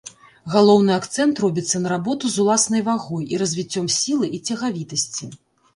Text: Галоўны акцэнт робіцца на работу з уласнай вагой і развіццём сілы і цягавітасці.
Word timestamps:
Галоўны 0.53 0.91
акцэнт 0.99 1.35
робіцца 1.43 1.81
на 1.85 1.93
работу 1.95 2.25
з 2.37 2.41
уласнай 2.45 2.81
вагой 2.91 3.23
і 3.35 3.43
развіццём 3.45 3.85
сілы 3.99 4.35
і 4.39 4.43
цягавітасці. 4.51 5.35